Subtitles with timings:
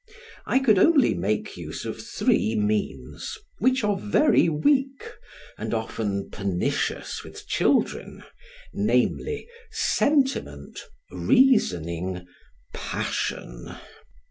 [0.47, 5.11] I could only make use of three means, which are very weak,
[5.59, 8.23] and often pernicious with children;
[8.73, 10.79] namely, sentiment,
[11.11, 12.25] reasoning,
[12.73, 13.75] passion.